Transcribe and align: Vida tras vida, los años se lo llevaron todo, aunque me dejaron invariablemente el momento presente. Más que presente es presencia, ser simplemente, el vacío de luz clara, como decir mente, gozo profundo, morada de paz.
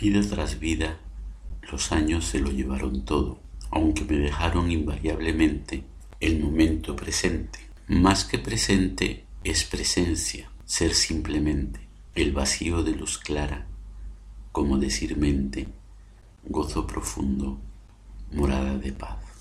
Vida 0.00 0.20
tras 0.28 0.60
vida, 0.60 1.00
los 1.72 1.90
años 1.90 2.24
se 2.24 2.38
lo 2.38 2.52
llevaron 2.52 3.04
todo, 3.04 3.40
aunque 3.72 4.04
me 4.04 4.16
dejaron 4.16 4.70
invariablemente 4.70 5.82
el 6.20 6.38
momento 6.38 6.94
presente. 6.94 7.58
Más 7.88 8.24
que 8.24 8.38
presente 8.38 9.24
es 9.42 9.64
presencia, 9.64 10.50
ser 10.64 10.94
simplemente, 10.94 11.80
el 12.14 12.32
vacío 12.32 12.84
de 12.84 12.92
luz 12.92 13.18
clara, 13.18 13.66
como 14.52 14.78
decir 14.78 15.16
mente, 15.16 15.66
gozo 16.44 16.86
profundo, 16.86 17.58
morada 18.32 18.78
de 18.78 18.92
paz. 18.92 19.37